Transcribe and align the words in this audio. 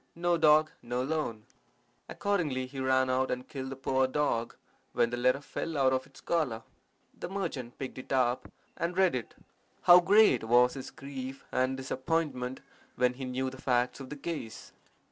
No 0.15 0.35
dog, 0.35 0.71
no 0.81 1.03
loan.' 1.03 1.45
Accordingly 2.09 2.65
he 2.65 2.79
ran 2.79 3.07
out 3.07 3.29
and 3.29 3.47
killed 3.47 3.69
the 3.69 3.75
poor 3.75 4.07
dog, 4.07 4.55
when 4.93 5.11
the 5.11 5.15
letter 5.15 5.41
fell 5.41 5.77
out 5.77 5.93
of 5.93 6.07
its 6.07 6.21
collar. 6.21 6.63
The 7.19 7.29
merchant 7.29 7.77
picked 7.77 7.99
it 7.99 8.11
up 8.11 8.51
and 8.75 8.97
read 8.97 9.13
it. 9.13 9.35
How 9.83 9.99
great 9.99 10.43
was 10.43 10.73
his 10.73 10.89
grief 10.89 11.45
and 11.51 11.77
disappointment 11.77 12.61
when 12.95 13.13
he 13.13 13.25
knew 13.25 13.51
the 13.51 13.61
facts 13.61 13.99
of 13.99 14.09
the 14.09 14.17
case! 14.17 14.71